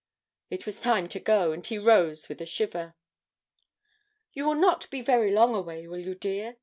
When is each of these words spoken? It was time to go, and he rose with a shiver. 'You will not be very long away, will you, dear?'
It 0.49 0.65
was 0.65 0.81
time 0.81 1.07
to 1.09 1.19
go, 1.19 1.51
and 1.51 1.63
he 1.63 1.77
rose 1.77 2.27
with 2.27 2.41
a 2.41 2.45
shiver. 2.47 2.95
'You 4.33 4.45
will 4.45 4.55
not 4.55 4.89
be 4.89 4.99
very 5.03 5.29
long 5.29 5.53
away, 5.53 5.87
will 5.87 5.99
you, 5.99 6.15
dear?' 6.15 6.57